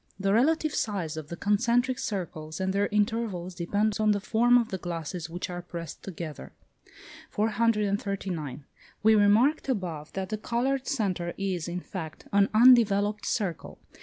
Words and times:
The 0.19 0.33
relative 0.33 0.73
size 0.73 1.15
of 1.15 1.27
the 1.27 1.35
concentric 1.37 1.99
circles 1.99 2.59
and 2.59 2.73
their 2.73 2.87
intervals 2.87 3.53
depends 3.53 3.99
on 3.99 4.13
the 4.13 4.19
form 4.19 4.57
of 4.57 4.69
the 4.69 4.79
glasses 4.79 5.29
which 5.29 5.47
are 5.47 5.61
pressed 5.61 6.01
together. 6.01 6.53
439. 7.29 8.65
We 9.03 9.13
remarked 9.13 9.69
above, 9.69 10.11
that 10.13 10.29
the 10.29 10.39
coloured 10.39 10.87
centre 10.87 11.35
is, 11.37 11.67
in 11.67 11.81
fact, 11.81 12.27
an 12.33 12.49
undeveloped 12.51 13.27
circle. 13.27 13.77